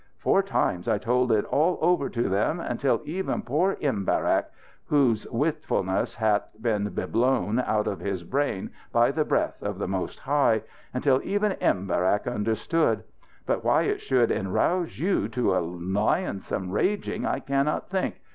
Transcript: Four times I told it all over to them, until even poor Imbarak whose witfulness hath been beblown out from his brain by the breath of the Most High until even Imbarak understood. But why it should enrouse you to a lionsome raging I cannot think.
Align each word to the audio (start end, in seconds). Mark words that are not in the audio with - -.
Four 0.17 0.41
times 0.41 0.87
I 0.87 0.97
told 0.97 1.31
it 1.31 1.45
all 1.45 1.77
over 1.79 2.09
to 2.09 2.23
them, 2.27 2.59
until 2.59 3.01
even 3.05 3.43
poor 3.43 3.77
Imbarak 3.79 4.45
whose 4.87 5.27
witfulness 5.27 6.15
hath 6.15 6.49
been 6.59 6.89
beblown 6.89 7.59
out 7.59 7.85
from 7.85 7.99
his 7.99 8.23
brain 8.23 8.71
by 8.91 9.11
the 9.11 9.23
breath 9.23 9.61
of 9.61 9.77
the 9.77 9.87
Most 9.87 10.21
High 10.21 10.63
until 10.91 11.21
even 11.23 11.51
Imbarak 11.61 12.25
understood. 12.25 13.03
But 13.45 13.63
why 13.63 13.83
it 13.83 14.01
should 14.01 14.31
enrouse 14.31 14.97
you 14.97 15.27
to 15.29 15.55
a 15.55 15.59
lionsome 15.61 16.71
raging 16.71 17.27
I 17.27 17.39
cannot 17.39 17.91
think. 17.91 18.21